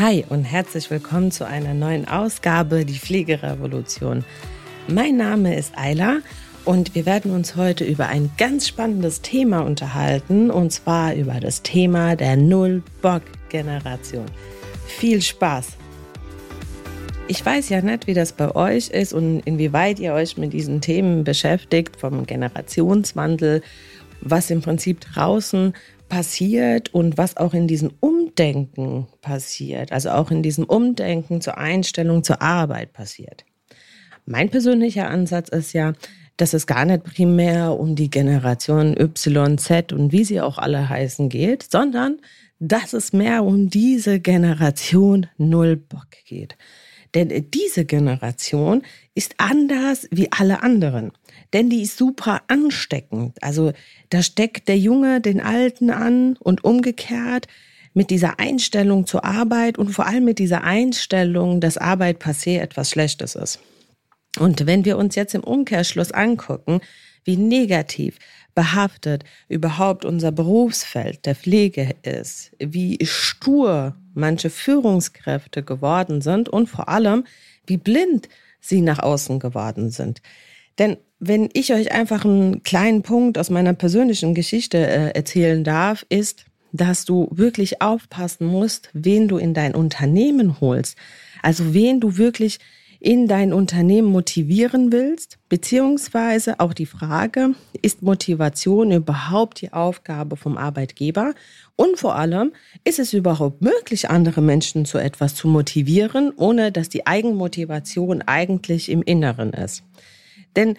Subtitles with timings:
[0.00, 4.24] Hi und herzlich willkommen zu einer neuen Ausgabe Die Pflegerevolution.
[4.88, 6.20] Mein Name ist Ayla
[6.64, 11.60] und wir werden uns heute über ein ganz spannendes Thema unterhalten und zwar über das
[11.60, 14.24] Thema der Null-Bock-Generation.
[14.86, 15.76] Viel Spaß!
[17.28, 20.80] Ich weiß ja nicht, wie das bei euch ist und inwieweit ihr euch mit diesen
[20.80, 23.60] Themen beschäftigt, vom Generationswandel,
[24.22, 25.74] was im Prinzip draußen
[26.08, 27.92] passiert und was auch in diesem
[28.30, 33.44] Umdenken passiert, also auch in diesem Umdenken zur Einstellung zur Arbeit passiert.
[34.24, 35.94] Mein persönlicher Ansatz ist ja,
[36.36, 40.88] dass es gar nicht primär um die Generation Y, Z und wie sie auch alle
[40.88, 42.18] heißen geht, sondern
[42.60, 46.56] dass es mehr um diese Generation Null Bock geht.
[47.14, 48.82] Denn diese Generation
[49.14, 51.10] ist anders wie alle anderen.
[51.52, 53.42] Denn die ist super ansteckend.
[53.42, 53.72] Also
[54.10, 57.48] da steckt der Junge den Alten an und umgekehrt
[57.94, 62.90] mit dieser Einstellung zur Arbeit und vor allem mit dieser Einstellung, dass Arbeit passé etwas
[62.90, 63.58] Schlechtes ist.
[64.38, 66.80] Und wenn wir uns jetzt im Umkehrschluss angucken,
[67.24, 68.18] wie negativ
[68.54, 76.88] behaftet überhaupt unser Berufsfeld der Pflege ist, wie stur manche Führungskräfte geworden sind und vor
[76.88, 77.24] allem,
[77.66, 78.28] wie blind
[78.60, 80.22] sie nach außen geworden sind.
[80.78, 86.06] Denn wenn ich euch einfach einen kleinen Punkt aus meiner persönlichen Geschichte äh, erzählen darf,
[86.08, 90.96] ist, dass du wirklich aufpassen musst, wen du in dein Unternehmen holst.
[91.42, 92.58] Also wen du wirklich
[93.00, 100.58] in dein Unternehmen motivieren willst, beziehungsweise auch die Frage, ist Motivation überhaupt die Aufgabe vom
[100.58, 101.34] Arbeitgeber?
[101.76, 102.52] Und vor allem,
[102.84, 108.90] ist es überhaupt möglich, andere Menschen zu etwas zu motivieren, ohne dass die Eigenmotivation eigentlich
[108.90, 109.82] im Inneren ist?
[110.54, 110.76] Denn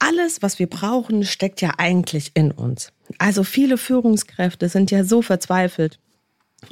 [0.00, 2.92] alles, was wir brauchen, steckt ja eigentlich in uns.
[3.18, 5.98] Also viele Führungskräfte sind ja so verzweifelt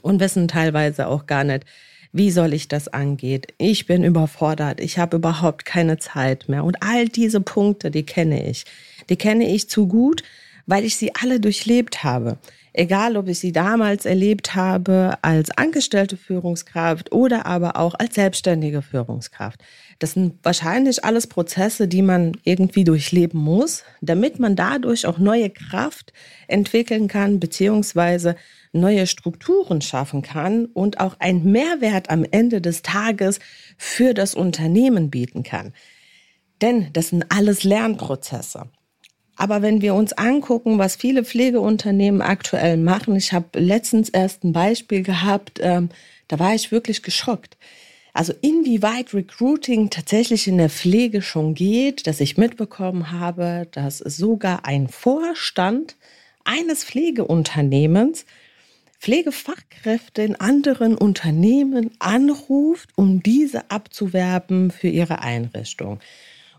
[0.03, 1.65] und wissen teilweise auch gar nicht,
[2.13, 3.43] wie soll ich das angehen?
[3.59, 6.65] Ich bin überfordert, ich habe überhaupt keine Zeit mehr.
[6.65, 8.65] Und all diese Punkte, die kenne ich.
[9.11, 10.23] Die kenne ich zu gut,
[10.67, 12.39] weil ich sie alle durchlebt habe.
[12.73, 18.83] Egal, ob ich sie damals erlebt habe als angestellte Führungskraft oder aber auch als selbstständige
[18.83, 19.61] Führungskraft.
[19.99, 25.51] Das sind wahrscheinlich alles Prozesse, die man irgendwie durchleben muss, damit man dadurch auch neue
[25.51, 26.13] Kraft
[26.47, 28.37] entwickeln kann, beziehungsweise
[28.73, 33.41] neue Strukturen schaffen kann und auch einen Mehrwert am Ende des Tages
[33.77, 35.73] für das Unternehmen bieten kann.
[36.61, 38.71] Denn das sind alles Lernprozesse.
[39.37, 44.53] Aber wenn wir uns angucken, was viele Pflegeunternehmen aktuell machen, ich habe letztens erst ein
[44.53, 45.91] Beispiel gehabt, ähm,
[46.27, 47.57] da war ich wirklich geschockt.
[48.19, 54.65] Also inwieweit Recruiting tatsächlich in der Pflege schon geht, dass ich mitbekommen habe, dass sogar
[54.65, 55.95] ein Vorstand
[56.43, 58.27] eines Pflegeunternehmens
[58.99, 66.01] Pflegefachkräfte in anderen Unternehmen anruft, um diese abzuwerben für ihre Einrichtung.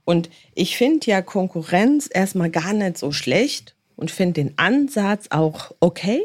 [0.06, 5.76] Und ich finde ja Konkurrenz erstmal gar nicht so schlecht und finde den Ansatz auch
[5.82, 6.24] okay.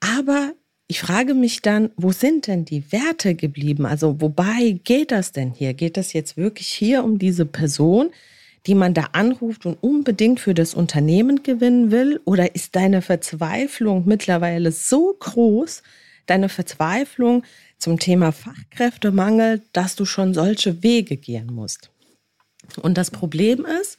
[0.00, 0.52] Aber
[0.90, 3.86] ich frage mich dann, wo sind denn die Werte geblieben?
[3.86, 5.72] Also wobei geht das denn hier?
[5.72, 8.10] Geht es jetzt wirklich hier um diese Person,
[8.66, 12.20] die man da anruft und unbedingt für das Unternehmen gewinnen will?
[12.24, 15.84] Oder ist deine Verzweiflung mittlerweile so groß,
[16.26, 17.44] deine Verzweiflung
[17.78, 21.92] zum Thema Fachkräftemangel, dass du schon solche Wege gehen musst?
[22.82, 23.96] Und das Problem ist,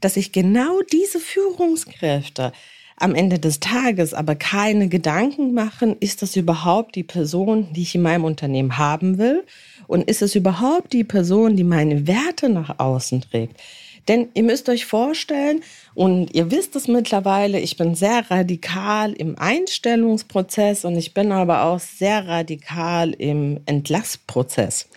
[0.00, 2.52] dass sich genau diese Führungskräfte
[2.96, 7.94] am Ende des Tages aber keine Gedanken machen, ist das überhaupt die Person, die ich
[7.94, 9.44] in meinem Unternehmen haben will?
[9.86, 13.60] Und ist es überhaupt die Person, die meine Werte nach außen trägt?
[14.08, 15.62] Denn ihr müsst euch vorstellen,
[15.94, 21.64] und ihr wisst es mittlerweile, ich bin sehr radikal im Einstellungsprozess und ich bin aber
[21.64, 24.88] auch sehr radikal im Entlassprozess.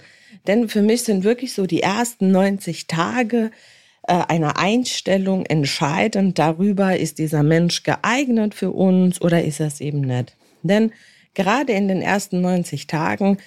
[0.46, 3.52] Denn für mich sind wirklich so die ersten 90 Tage
[4.14, 10.36] einer Einstellung entscheidend darüber, ist dieser Mensch geeignet für uns oder ist es eben nicht.
[10.64, 10.92] Denn
[11.34, 13.38] gerade in den ersten 90 Tagen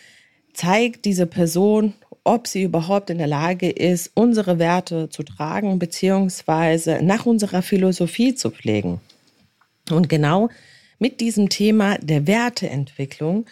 [0.52, 1.94] zeigt diese Person
[2.24, 8.34] ob sie überhaupt in der Lage ist, unsere Werte zu tragen, beziehungsweise nach unserer Philosophie
[8.34, 9.00] zu pflegen.
[9.90, 10.50] Und genau
[10.98, 13.46] mit diesem Thema der Werteentwicklung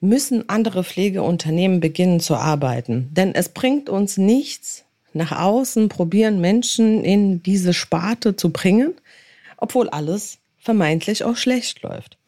[0.00, 3.08] müssen andere Pflegeunternehmen beginnen zu arbeiten.
[3.12, 4.83] Denn es bringt uns nichts,
[5.14, 8.94] nach außen probieren Menschen in diese Sparte zu bringen,
[9.56, 12.18] obwohl alles vermeintlich auch schlecht läuft.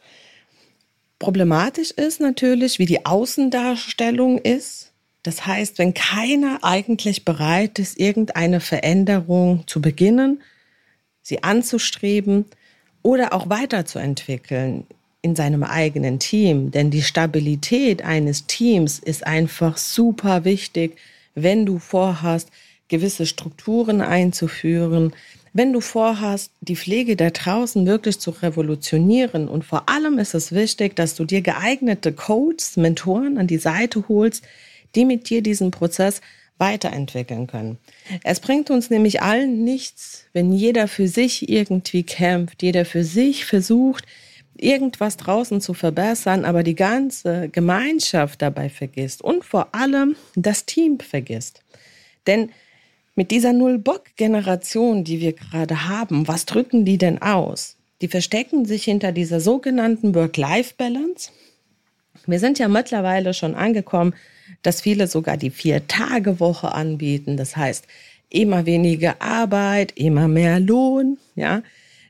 [1.19, 4.93] Problematisch ist natürlich, wie die Außendarstellung ist
[5.27, 10.41] das heißt, wenn keiner eigentlich bereit ist, irgendeine Veränderung zu beginnen,
[11.21, 12.44] sie anzustreben
[13.03, 14.87] oder auch weiterzuentwickeln,
[15.23, 16.71] in seinem eigenen Team.
[16.71, 20.97] Denn die Stabilität eines Teams ist einfach super wichtig,
[21.35, 22.50] wenn du vorhast,
[22.88, 25.12] gewisse Strukturen einzuführen,
[25.53, 29.49] wenn du vorhast, die Pflege da draußen wirklich zu revolutionieren.
[29.49, 34.05] Und vor allem ist es wichtig, dass du dir geeignete Coaches, Mentoren an die Seite
[34.09, 34.44] holst,
[34.94, 36.21] die mit dir diesen Prozess
[36.59, 37.79] weiterentwickeln können.
[38.23, 43.44] Es bringt uns nämlich allen nichts, wenn jeder für sich irgendwie kämpft, jeder für sich
[43.44, 44.05] versucht,
[44.59, 50.99] irgendwas draußen zu verbessern, aber die ganze Gemeinschaft dabei vergisst und vor allem das Team
[51.00, 51.62] vergisst.
[52.27, 52.50] Denn
[53.16, 57.76] mit dieser Null-Bock-Generation, die wir gerade haben, was drücken die denn aus?
[58.02, 61.30] Die verstecken sich hinter dieser sogenannten Work-Life-Balance.
[62.26, 64.14] Wir sind ja mittlerweile schon angekommen,
[64.62, 67.38] dass viele sogar die Vier-Tage-Woche anbieten.
[67.38, 67.86] Das heißt,
[68.28, 71.62] immer weniger Arbeit, immer mehr Lohn, ja.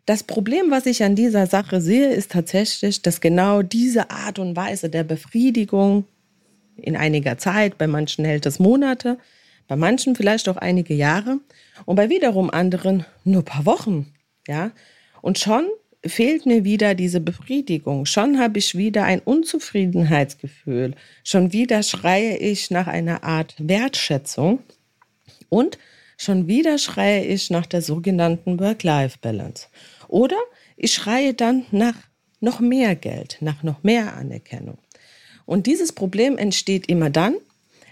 [0.07, 4.55] Das Problem, was ich an dieser Sache sehe, ist tatsächlich, dass genau diese Art und
[4.55, 6.05] Weise der Befriedigung
[6.77, 9.19] in einiger Zeit, bei manchen hält es Monate,
[9.69, 11.41] bei manchen vielleicht auch einige Jahre
[11.85, 14.13] und bei wiederum anderen nur paar Wochen,
[14.47, 14.71] ja.
[15.23, 15.69] Und schon
[16.05, 18.07] fehlt mir wieder diese Befriedigung.
[18.07, 20.95] Schon habe ich wieder ein Unzufriedenheitsgefühl.
[21.25, 24.61] Schon wieder schreie ich nach einer Art Wertschätzung.
[25.49, 25.79] Und
[26.17, 29.67] schon wieder schreie ich nach der sogenannten Work-Life-Balance.
[30.09, 30.39] Oder
[30.77, 31.97] ich schreie dann nach
[32.41, 34.79] noch mehr Geld, nach noch mehr Anerkennung.
[35.45, 37.37] Und dieses Problem entsteht immer dann,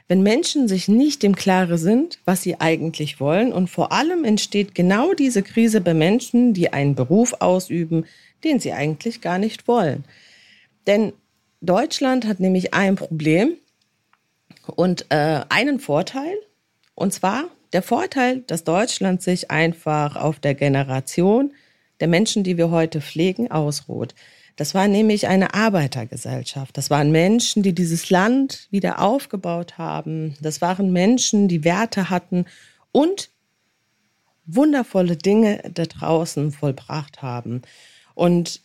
[0.08, 3.52] wenn Menschen sich nicht im Klaren sind, was sie eigentlich wollen.
[3.52, 8.04] Und vor allem entsteht genau diese Krise bei Menschen, die einen Beruf ausüben,
[8.44, 10.04] den sie eigentlich gar nicht wollen.
[10.86, 11.12] Denn
[11.62, 13.54] Deutschland hat nämlich ein Problem
[14.76, 16.34] und äh, einen Vorteil.
[16.94, 21.52] Und zwar der Vorteil, dass Deutschland sich einfach auf der Generation
[22.00, 24.14] der Menschen, die wir heute pflegen, ausruht.
[24.56, 26.76] Das war nämlich eine Arbeitergesellschaft.
[26.76, 30.36] Das waren Menschen, die dieses Land wieder aufgebaut haben.
[30.40, 32.46] Das waren Menschen, die Werte hatten
[32.92, 33.30] und
[34.46, 37.62] wundervolle Dinge da draußen vollbracht haben.
[38.14, 38.60] Und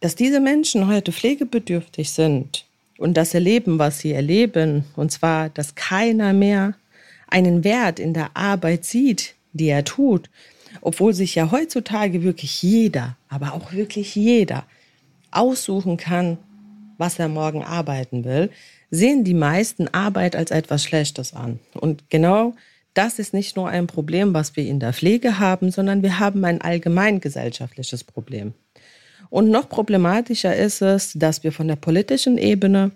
[0.00, 5.74] dass diese Menschen heute pflegebedürftig sind und das erleben, was sie erleben, und zwar, dass
[5.74, 6.74] keiner mehr
[7.26, 10.30] einen Wert in der Arbeit sieht, die er tut,
[10.82, 14.64] obwohl sich ja heutzutage wirklich jeder, aber auch wirklich jeder
[15.30, 16.38] aussuchen kann,
[16.98, 18.50] was er morgen arbeiten will,
[18.90, 21.58] sehen die meisten Arbeit als etwas Schlechtes an.
[21.74, 22.54] Und genau
[22.94, 26.44] das ist nicht nur ein Problem, was wir in der Pflege haben, sondern wir haben
[26.44, 28.54] ein allgemein gesellschaftliches Problem.
[29.28, 32.92] Und noch problematischer ist es, dass wir von der politischen Ebene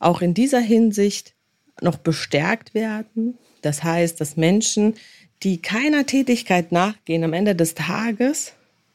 [0.00, 1.34] auch in dieser Hinsicht
[1.80, 3.38] noch bestärkt werden.
[3.62, 4.94] Das heißt, dass Menschen,
[5.42, 8.52] die keiner Tätigkeit nachgehen, am Ende des Tages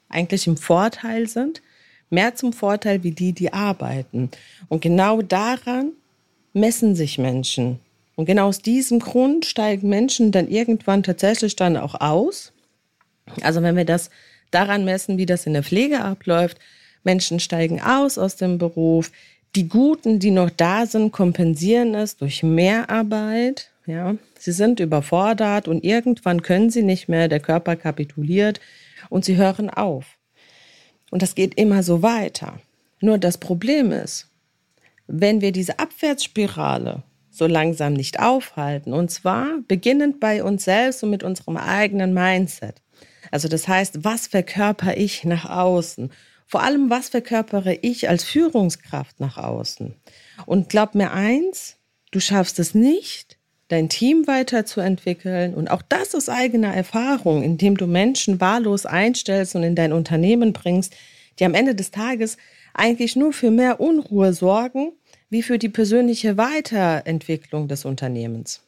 [0.09, 1.61] eigentlich im Vorteil sind,
[2.13, 4.29] mehr zum Vorteil wie die, die arbeiten.
[4.69, 5.91] Und genau daran
[6.53, 7.79] messen sich Menschen.
[8.15, 12.53] Und genau aus diesem Grund steigen Menschen dann irgendwann tatsächlich dann auch aus.
[13.41, 14.11] Also wenn wir das
[14.51, 16.59] daran messen, wie das in der Pflege abläuft,
[17.03, 19.11] Menschen steigen aus aus dem Beruf.
[19.55, 23.69] Die Guten, die noch da sind, kompensieren es durch Mehrarbeit.
[23.85, 27.27] Ja, sie sind überfordert und irgendwann können sie nicht mehr.
[27.27, 28.61] Der Körper kapituliert
[29.09, 30.17] und sie hören auf.
[31.13, 32.59] Und das geht immer so weiter.
[32.99, 34.31] Nur das Problem ist,
[35.05, 41.11] wenn wir diese Abwärtsspirale so langsam nicht aufhalten, und zwar beginnend bei uns selbst und
[41.11, 42.81] mit unserem eigenen Mindset.
[43.29, 46.11] Also das heißt, was verkörper ich nach außen?
[46.47, 49.93] Vor allem, was verkörpere ich als Führungskraft nach außen?
[50.47, 51.77] Und glaub mir eins,
[52.09, 55.53] du schaffst es nicht, dein Team weiterzuentwickeln.
[55.53, 60.53] Und auch das ist eigener Erfahrung, indem du Menschen wahllos einstellst und in dein Unternehmen
[60.53, 60.95] bringst,
[61.39, 62.37] die am Ende des Tages
[62.73, 64.93] eigentlich nur für mehr Unruhe sorgen,
[65.29, 68.62] wie für die persönliche Weiterentwicklung des Unternehmens.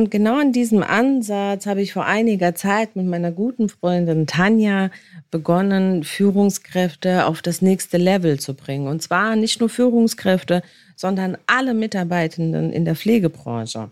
[0.00, 4.90] Und genau an diesem Ansatz habe ich vor einiger Zeit mit meiner guten Freundin Tanja
[5.30, 8.88] begonnen, Führungskräfte auf das nächste Level zu bringen.
[8.88, 10.62] Und zwar nicht nur Führungskräfte,
[10.96, 13.90] sondern alle Mitarbeitenden in der Pflegebranche.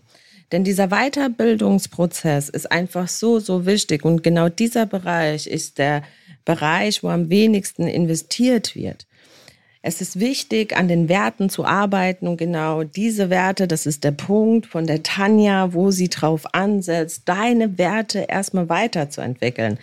[0.51, 4.03] Denn dieser Weiterbildungsprozess ist einfach so, so wichtig.
[4.03, 6.01] Und genau dieser Bereich ist der
[6.43, 9.05] Bereich, wo am wenigsten investiert wird.
[9.81, 14.11] Es ist wichtig, an den Werten zu arbeiten und genau diese Werte, das ist der
[14.11, 19.79] Punkt von der Tanja, wo sie drauf ansetzt, deine Werte erstmal weiterzuentwickeln.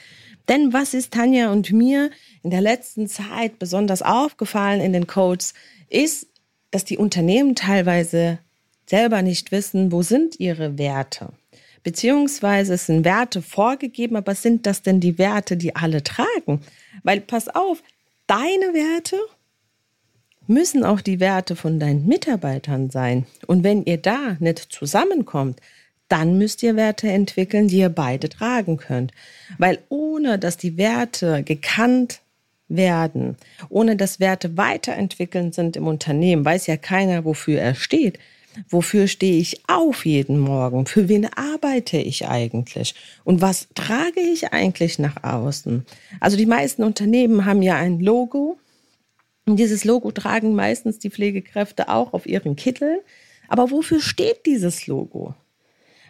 [0.48, 2.10] Denn was ist Tanja und mir
[2.42, 5.54] in der letzten Zeit besonders aufgefallen in den Codes,
[5.88, 6.26] ist,
[6.70, 8.38] dass die Unternehmen teilweise
[8.84, 11.30] selber nicht wissen, wo sind ihre Werte.
[11.82, 16.60] Beziehungsweise es sind Werte vorgegeben, aber sind das denn die Werte, die alle tragen?
[17.02, 17.82] Weil pass auf,
[18.26, 19.16] deine Werte
[20.46, 23.26] müssen auch die Werte von deinen Mitarbeitern sein.
[23.46, 25.60] Und wenn ihr da nicht zusammenkommt,
[26.08, 29.12] dann müsst ihr Werte entwickeln, die ihr beide tragen könnt.
[29.58, 32.20] Weil ohne dass die Werte gekannt
[32.68, 33.36] werden,
[33.68, 38.18] ohne dass Werte weiterentwickeln sind im Unternehmen, weiß ja keiner, wofür er steht.
[38.70, 40.86] Wofür stehe ich auf jeden Morgen?
[40.86, 42.94] Für wen arbeite ich eigentlich?
[43.22, 45.84] Und was trage ich eigentlich nach außen?
[46.20, 48.58] Also die meisten Unternehmen haben ja ein Logo.
[49.46, 53.02] Und dieses Logo tragen meistens die Pflegekräfte auch auf ihren Kittel.
[53.48, 55.34] Aber wofür steht dieses Logo?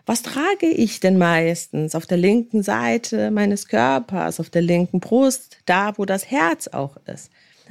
[0.07, 5.59] Was trage ich denn meistens auf der linken Seite meines Körpers, auf der linken Brust,
[5.67, 7.31] da wo das Herz auch ist?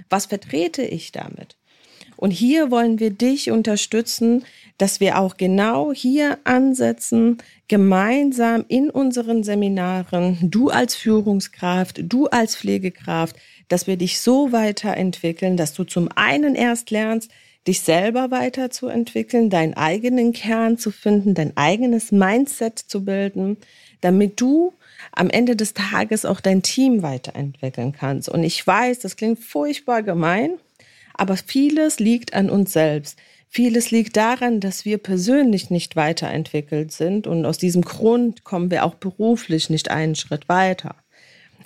[0.09, 1.55] Was vertrete ich damit?
[2.17, 4.45] Und hier wollen wir dich unterstützen,
[4.77, 12.55] dass wir auch genau hier ansetzen, gemeinsam in unseren Seminaren, du als Führungskraft, du als
[12.55, 13.35] Pflegekraft,
[13.67, 17.31] dass wir dich so weiterentwickeln, dass du zum einen erst lernst,
[17.67, 23.57] dich selber weiterzuentwickeln, deinen eigenen Kern zu finden, dein eigenes Mindset zu bilden,
[24.01, 24.73] damit du
[25.11, 28.29] am Ende des Tages auch dein Team weiterentwickeln kannst.
[28.29, 30.51] Und ich weiß, das klingt furchtbar gemein,
[31.15, 33.17] aber vieles liegt an uns selbst.
[33.49, 38.83] Vieles liegt daran, dass wir persönlich nicht weiterentwickelt sind und aus diesem Grund kommen wir
[38.83, 40.95] auch beruflich nicht einen Schritt weiter.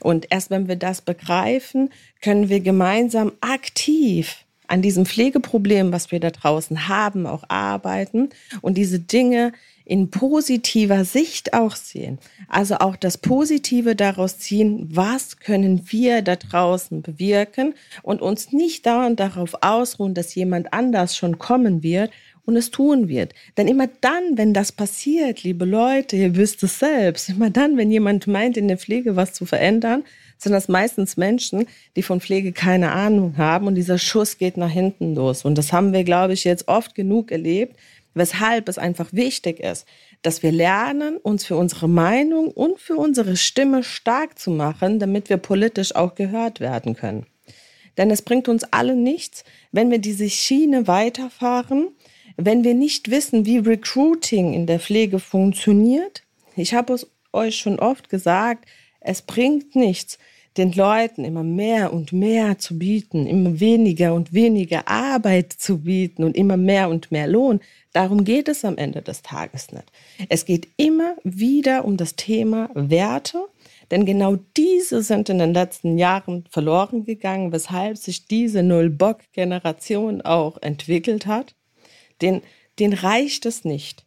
[0.02, 1.90] Und erst wenn wir das begreifen,
[2.22, 8.30] können wir gemeinsam aktiv an diesem Pflegeproblem, was wir da draußen haben, auch arbeiten
[8.62, 9.52] und diese Dinge
[9.90, 12.20] in positiver Sicht auch sehen.
[12.48, 18.86] Also auch das Positive daraus ziehen, was können wir da draußen bewirken und uns nicht
[18.86, 22.12] dauernd darauf ausruhen, dass jemand anders schon kommen wird
[22.46, 23.34] und es tun wird.
[23.58, 27.92] Denn immer dann, wenn das passiert, liebe Leute, ihr wisst es selbst, immer dann, wenn
[27.92, 30.04] jemand meint, in der Pflege was zu verändern,
[30.38, 34.70] sind das meistens Menschen, die von Pflege keine Ahnung haben und dieser Schuss geht nach
[34.70, 35.44] hinten los.
[35.44, 37.76] Und das haben wir, glaube ich, jetzt oft genug erlebt,
[38.14, 39.86] weshalb es einfach wichtig ist,
[40.22, 45.30] dass wir lernen, uns für unsere Meinung und für unsere Stimme stark zu machen, damit
[45.30, 47.26] wir politisch auch gehört werden können.
[47.98, 51.90] Denn es bringt uns alle nichts, wenn wir diese Schiene weiterfahren,
[52.40, 56.24] wenn wir nicht wissen, wie Recruiting in der Pflege funktioniert.
[56.56, 58.66] Ich habe es euch schon oft gesagt,
[59.02, 60.18] es bringt nichts,
[60.58, 66.24] den Leuten immer mehr und mehr zu bieten, immer weniger und weniger Arbeit zu bieten
[66.24, 67.60] und immer mehr und mehr Lohn.
[67.94, 69.92] Darum geht es am Ende des Tages nicht.
[70.28, 73.46] Es geht immer wieder um das Thema Werte,
[73.92, 80.62] denn genau diese sind in den letzten Jahren verloren gegangen, weshalb sich diese Null-Bock-Generation auch
[80.62, 81.56] entwickelt hat.
[82.22, 82.42] Den,
[82.80, 84.06] den reicht es nicht.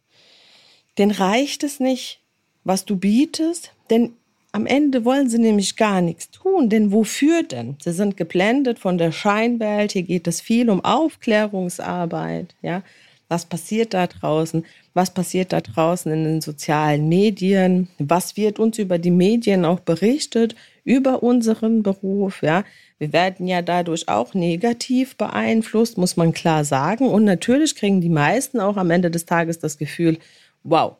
[0.97, 2.19] Den reicht es nicht,
[2.63, 4.13] was du bietest, denn
[4.51, 7.75] am Ende wollen sie nämlich gar nichts tun, denn wofür denn?
[7.81, 9.93] Sie sind geblendet von der Scheinwelt.
[9.93, 12.53] Hier geht es viel um Aufklärungsarbeit.
[12.61, 12.83] Ja,
[13.29, 14.63] was passiert da draußen?
[14.93, 17.87] Was passiert da draußen in den sozialen Medien?
[17.97, 22.43] Was wird uns über die Medien auch berichtet über unseren Beruf?
[22.43, 22.63] Ja,
[23.03, 27.09] wir werden ja dadurch auch negativ beeinflusst, muss man klar sagen.
[27.09, 30.19] Und natürlich kriegen die meisten auch am Ende des Tages das Gefühl,
[30.63, 30.95] wow,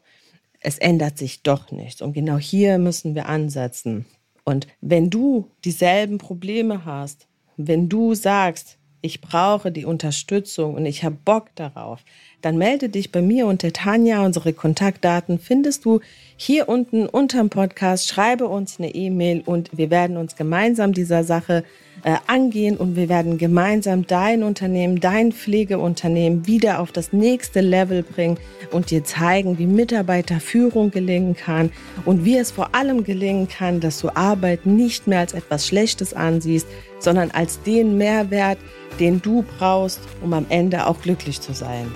[0.59, 2.01] es ändert sich doch nichts.
[2.01, 4.05] Und genau hier müssen wir ansetzen.
[4.43, 11.03] Und wenn du dieselben Probleme hast, wenn du sagst, ich brauche die Unterstützung und ich
[11.03, 11.99] habe Bock darauf,
[12.41, 14.25] dann melde dich bei mir unter Tanja.
[14.25, 15.99] Unsere Kontaktdaten findest du
[16.37, 18.07] hier unten unterm Podcast.
[18.07, 21.65] Schreibe uns eine E-Mail und wir werden uns gemeinsam dieser Sache
[22.03, 28.03] äh, angehen und wir werden gemeinsam dein Unternehmen, dein Pflegeunternehmen wieder auf das nächste Level
[28.03, 28.37] bringen
[28.71, 31.71] und dir zeigen, wie Mitarbeiterführung gelingen kann
[32.05, 36.13] und wie es vor allem gelingen kann, dass du Arbeit nicht mehr als etwas Schlechtes
[36.13, 36.67] ansiehst,
[36.99, 38.57] sondern als den Mehrwert,
[38.99, 41.91] den du brauchst, um am Ende auch glücklich zu sein.